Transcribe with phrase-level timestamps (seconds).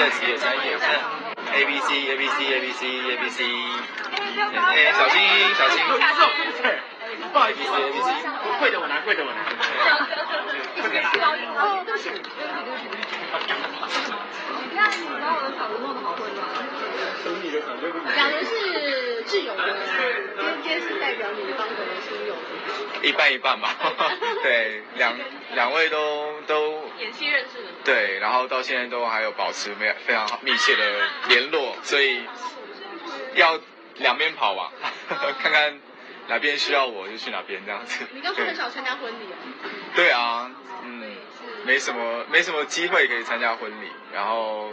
[0.00, 0.88] 在企业餐饮看
[1.52, 3.44] A B C A B C A B C A B C，
[4.56, 5.20] 哎，小心
[5.58, 5.84] 小心，
[7.30, 8.08] 不好意思，A B C，
[8.58, 9.42] 跪着我拿，跪着我拿。
[11.60, 12.16] 哦，对不起，对不起，对不起，对
[12.64, 12.88] 不起。
[14.70, 15.52] 你看，你把我的
[18.16, 19.60] 讲的是挚友的，
[20.38, 21.74] 今天是代表女方的
[22.08, 22.32] 亲友。
[23.02, 23.68] 一半一半吧，
[24.42, 25.14] 对，两
[25.54, 26.69] 两位都都。
[27.90, 32.22] 对，然后到现在都还有保持非非常密切的联络，所以
[33.34, 33.58] 要
[33.96, 34.70] 两边跑吧，
[35.42, 35.76] 看看
[36.28, 38.06] 哪边需要我就去哪边这样子。
[38.12, 39.34] 你刚说很少参加婚礼啊？
[39.96, 40.48] 对啊，
[40.84, 41.16] 嗯，
[41.64, 44.70] 没什么没什么机会可以参加婚礼，然后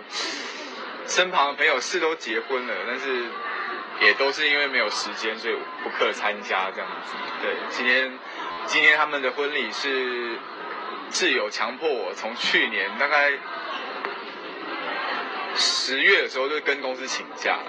[1.08, 3.24] 身旁的朋友是都结婚了，但是
[4.00, 7.16] 也都是因为没有时间，所以不可参加这样子。
[7.42, 8.20] 对，今天
[8.68, 10.38] 今天他们的婚礼是。
[11.12, 13.32] 挚友强迫我从去年大概
[15.56, 17.60] 十月的时候就跟公司请假，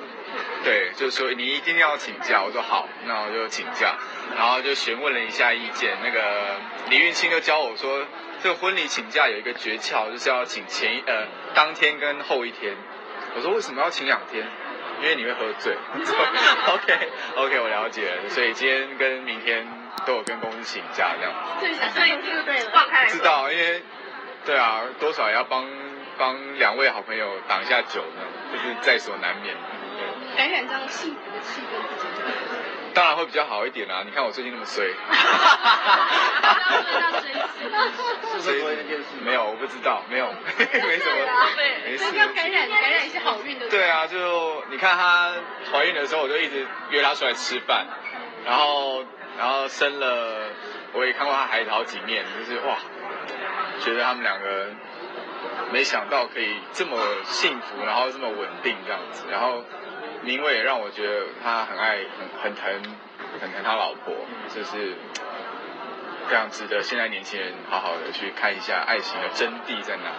[0.62, 3.96] 对，就是说你一定要请假，我说好，那我就请假，
[4.36, 6.56] 然后就询问了一下意见，那个
[6.90, 8.04] 李运清就教我说，
[8.42, 12.76] 这个婚礼请假有一个诀窍，就是要请前一呃当天跟后一天。
[13.36, 14.46] 我说为什么要请两天？
[15.00, 15.76] 因为你会喝醉。
[15.94, 19.66] OK OK，我了解了，所以今天跟明天。
[20.06, 23.82] 都有跟公司请假这样，对，所以就对了，放开知道，因为
[24.44, 25.66] 对啊，多少也要帮
[26.18, 29.54] 帮两位好朋友挡一下酒呢，就是在所难免。
[30.36, 34.02] 感染这样幸福的气氛，当然会比较好一点啦。
[34.04, 34.86] 你看我最近那么衰。
[38.38, 38.62] 所以
[39.24, 40.26] 没有，我不知道，没有，
[40.58, 41.16] 没什么，
[41.84, 42.16] 没事。
[42.16, 43.68] 要感染感染一些好运的。
[43.68, 45.32] 对啊，就你看她
[45.72, 47.86] 怀孕的时候，我就一直约她出来吃饭，
[48.46, 49.04] 然后。
[49.38, 50.50] 然后生了，
[50.92, 52.76] 我也看过他孩子好几面，就是哇，
[53.80, 54.66] 觉得他们两个
[55.72, 59.24] 没想到可以这么幸福，然后这么稳定这样子。
[59.30, 59.62] 然后
[60.22, 62.96] 明伟也让我觉得他很爱、很很疼、
[63.40, 64.12] 很疼他老婆，
[64.48, 64.94] 就是
[66.28, 70.12] 非常值得现在年轻人好好的去看一下爱情的真谛在哪。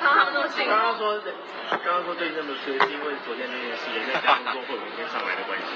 [0.00, 1.20] 刚刚说，
[1.68, 5.74] 刚刚说对那么说，是因为昨天那件事，那家工作会明天上来的关系。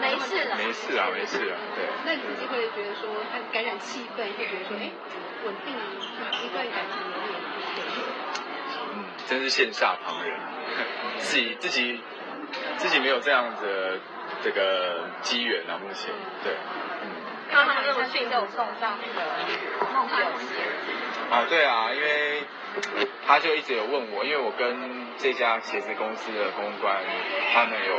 [0.00, 1.84] 没事没事啊，没事啊，对。
[2.06, 4.90] 那你自己会觉得说，他感染气氛，会觉得说，哎，
[5.44, 5.76] 稳定
[6.42, 8.80] 一段感情有点不错。
[8.94, 10.32] 嗯，真是羡煞旁人，
[11.18, 12.00] 自己自己
[12.78, 13.98] 自己没有这样的
[14.42, 16.10] 这个机缘啊，目前
[16.42, 16.54] 对。
[17.02, 17.23] 嗯。
[17.54, 20.54] 看他们那么迅速送上那个梦幻鞋。
[21.30, 22.42] 啊，对啊，因为
[23.24, 26.96] 他就一直有问我，因为我跟这家鞋子公司的公关，
[27.52, 27.96] 他们有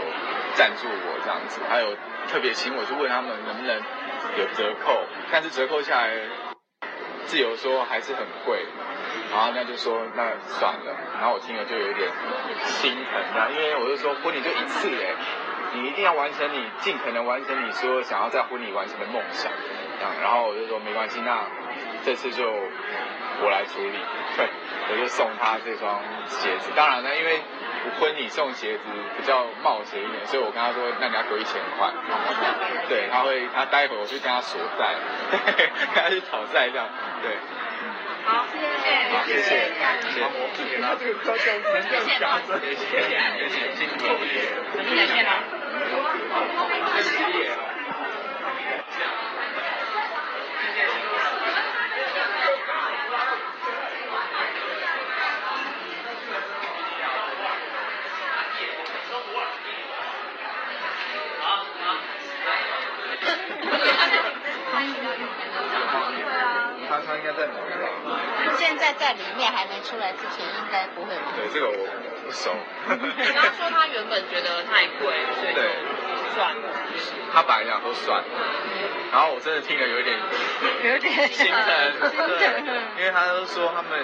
[0.55, 1.95] 赞助我这样子，还有
[2.27, 3.81] 特别请我去问他们能不能
[4.38, 6.11] 有折扣，但是折扣下来，
[7.25, 8.66] 自由说还是很贵，
[9.31, 12.11] 然后那就说那算了，然后我听了就有点
[12.66, 15.16] 心疼啊，因为我就说婚礼就一次哎，
[15.75, 19.51] 你一定要完成你尽可能完成你说想要在婚礼完成的梦想，
[20.21, 21.43] 然后我就说没关系，那
[22.03, 22.51] 这次就。
[23.43, 23.99] 我来处理，
[24.37, 24.47] 对，
[24.89, 26.71] 我就送他这双鞋子。
[26.73, 27.41] 当然呢，因为
[27.99, 28.83] 婚礼送鞋子
[29.17, 31.91] 比较冒险一点，所以我跟他说，那你要给我一千块。
[32.87, 34.95] 对，他会，他待会我去跟他索债，
[35.93, 36.87] 跟他去讨债这样。
[37.21, 37.35] 对，
[38.23, 40.23] 好，谢谢，谢谢，谢谢。
[40.85, 44.12] 他这个夸奖能这样讲，谢谢，谢谢，辛苦了。
[44.75, 45.29] 再见了。
[47.01, 47.50] 谢谢
[67.06, 67.85] 他应该在里面吧？
[68.57, 71.13] 现在在里面还没出来之前，应该不会。
[71.38, 71.85] 对，这个我
[72.25, 72.50] 不熟。
[72.89, 75.61] 你刚说他原本觉得太贵，所以就
[76.33, 76.63] 算了。
[77.31, 78.25] 他本来想说算了，
[79.11, 80.17] 然后我真的听了有一点
[80.85, 81.61] 有点心疼，
[82.39, 82.63] 对，
[82.97, 84.03] 因为他都说他们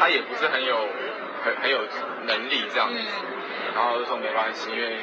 [0.00, 0.88] 他也不是很有
[1.44, 1.84] 很很有
[2.24, 2.98] 能力这样子，
[3.74, 4.96] 然后就说没关系，因为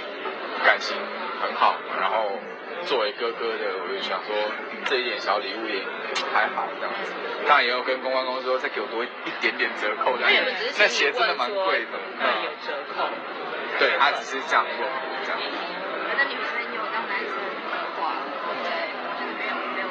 [0.66, 0.98] 感情
[1.40, 2.40] 很好，然后。
[2.90, 4.34] 作为哥哥的，我就想说，
[4.86, 5.86] 这一点小礼物也
[6.34, 7.14] 还好这样子。
[7.46, 9.08] 当然也有跟公关公司说，再给我多一
[9.40, 10.74] 点点折扣这样子。
[10.80, 11.94] 那鞋真的蛮贵的。
[12.18, 13.06] 嗯，有折扣。
[13.78, 14.90] 对他只是这样问，
[15.22, 15.38] 这样。
[16.18, 17.38] 那女生有当男生
[17.70, 18.26] 的话，
[18.66, 18.90] 对，
[19.22, 19.88] 就是没有没有。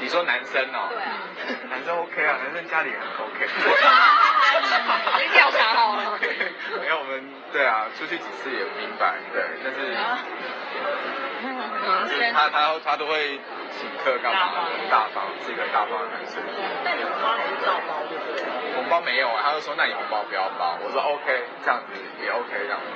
[0.00, 0.90] 你说男生哦？
[0.90, 1.30] 对啊。
[1.70, 3.46] 男生 OK 啊，男生家里很 OK。
[5.22, 6.18] 你调查好了。
[6.82, 7.22] 没有我们
[7.52, 9.94] 对啊，出去几次也明白，对，但是。
[12.32, 13.38] 他他他都会
[13.70, 14.66] 请客干嘛？
[14.90, 16.42] 大方，是一个大方的男生。
[16.84, 18.42] 那你红包还是照包对不对？
[18.74, 21.92] 红包没有啊，他就说那你红包不要包，我说 OK，这样子
[22.22, 22.86] 也 OK 这样子，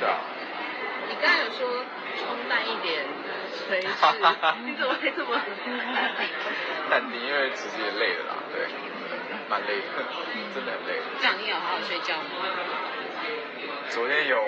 [0.00, 0.16] 对啊。
[1.08, 1.84] 你刚才有说
[2.16, 3.04] 冲淡一点
[3.52, 3.86] 随时，
[4.64, 5.34] 你怎么会这么
[6.90, 7.20] 淡定？
[7.20, 8.66] 因为其实也累了啦，对，
[9.48, 10.02] 蛮累的，
[10.54, 11.00] 真的很累。
[11.20, 12.22] 这样你有好好睡觉吗？
[13.90, 14.38] 昨天有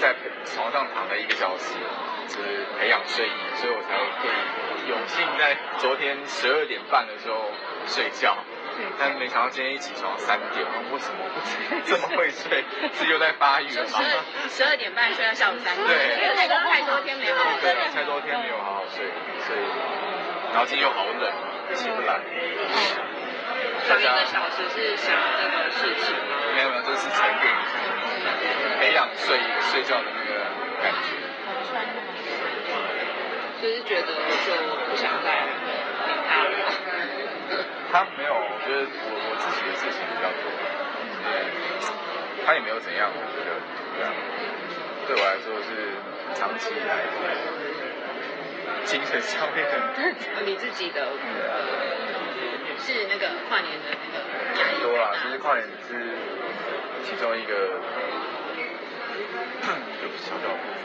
[0.00, 0.14] 在
[0.44, 1.74] 床上躺了一个小时，
[2.28, 7.50] 就是培养睡意，所以我才可以有幸在昨天十二点半的时候
[7.86, 8.36] 睡觉。
[8.98, 10.60] 但没想到今天一起床三点，
[10.92, 11.24] 为什么
[11.86, 12.62] 这么会睡？
[12.92, 13.98] 是又在发育了吗？
[14.50, 19.08] 十二点半睡到下午三点，对，太多太多天没好好睡，太多天没有好好睡，
[19.48, 19.64] 所以，
[20.52, 21.32] 然后今天又好冷，
[21.72, 22.20] 起不来。
[23.88, 26.36] 上一个小时是想那个事情吗？
[26.54, 27.75] 没有没有，这是沉淀一下，
[29.26, 30.38] 睡睡觉的那个
[30.80, 31.18] 感觉。
[33.60, 34.52] 就是觉得就
[34.86, 35.50] 不想再理
[36.28, 36.50] 他了。
[37.90, 40.46] 他没有，我觉得我我自己的事情比较多，
[41.24, 41.26] 对，
[42.44, 43.58] 他也没有怎样，我觉得
[43.96, 44.12] 对啊，
[45.08, 45.96] 对我来说是
[46.38, 47.02] 长期以来
[48.84, 49.72] 精神上面的。
[50.44, 51.08] 你自己的
[52.78, 54.14] 是那个跨年的那个
[54.60, 56.14] 压力多啦，其实跨年只是
[57.02, 57.80] 其中一个
[60.00, 60.84] 就小小部分，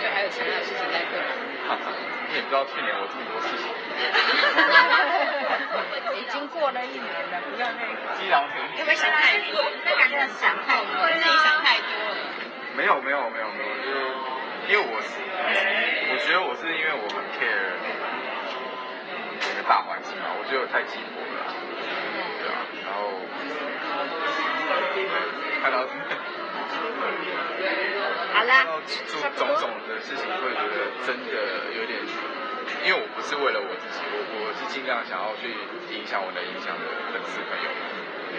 [0.00, 1.28] 就还有其他的事情在克服。
[2.30, 3.66] 你也不知道去年我这么多事情。
[6.14, 7.82] 已经过了一年了，不要再。
[8.18, 12.16] 积劳成因为想太多，那感觉想太多，自己想太多了。
[12.76, 13.98] 没有没有没有没有，就是
[14.68, 15.18] 因为我是，
[16.12, 17.74] 我觉得我是因为我很 care
[19.40, 21.39] 整个大环境嘛，我觉得我太寂寞了，
[28.86, 31.32] 做，种种的事情会觉得真的
[31.76, 32.00] 有点，
[32.84, 35.50] 因为我不是为了我自己，我我是尽量想要去
[35.94, 37.80] 影响我能影响的粉丝朋友们，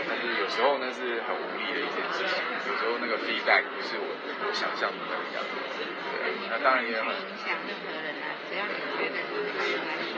[0.09, 4.07] 但是有时候那是很无力的一件事情，有时候那个 feedback 不是我
[4.47, 9.45] 我想象的那个样子，对，那当然也很影响任何人啊，只要你觉得对
[9.77, 10.15] 他来说，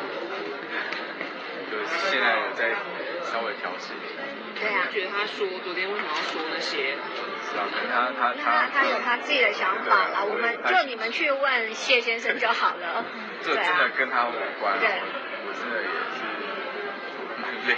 [1.70, 2.74] 就是现在在
[3.34, 4.22] 稍微调试一下。
[4.54, 4.86] 对啊。
[4.94, 6.94] 觉得他说昨天为什么要说那些？
[7.50, 13.04] 是啊，他他他他有他自己的想法了，我们就你们去问谢先生就好了。
[13.42, 14.78] 这真的跟他无关。
[14.80, 15.02] 对。
[15.46, 16.22] 我真的也是
[17.42, 17.76] 蛮累，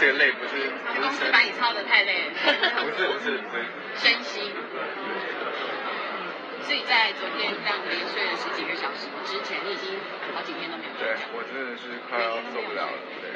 [0.00, 0.70] 这个累不是
[1.00, 2.30] 公司把你操的太累。
[2.34, 3.64] 不是不是不是。
[3.94, 4.52] 身心。
[6.66, 9.94] 所以在昨天这样连睡了十几个小时之前，你已经
[10.34, 11.06] 好几天都没有睡。
[11.06, 13.30] 对，我真的是快要受不了了，对。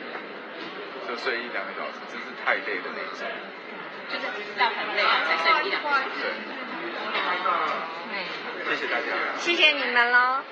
[1.11, 3.27] 就睡一两个小时，真是太累的那种。
[4.09, 4.23] 就是
[4.57, 6.07] 到很累啊才睡一两个小时。
[8.13, 8.77] 对。
[8.77, 9.07] 谢谢大家。
[9.37, 10.45] 谢谢你们喽。